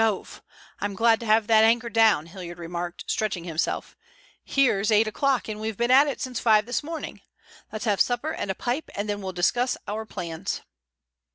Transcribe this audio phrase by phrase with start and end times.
[0.03, 0.41] "Jove!
[0.79, 3.95] I'm glad to have that anchor down," Hilliard remarked, stretching himself.
[4.43, 7.21] "Here's eight o'clock, and we've been at it since five this morning.
[7.71, 10.61] Let's have supper and a pipe, and then we'll discuss our plans."